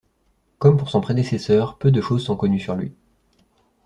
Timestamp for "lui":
2.75-2.91